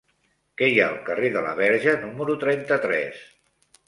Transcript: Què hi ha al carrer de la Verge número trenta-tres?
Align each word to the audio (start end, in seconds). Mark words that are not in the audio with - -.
Què 0.59 0.69
hi 0.69 0.77
ha 0.77 0.85
al 0.85 0.95
carrer 1.09 1.29
de 1.35 1.43
la 1.47 1.51
Verge 1.59 1.93
número 2.05 2.37
trenta-tres? 2.45 3.21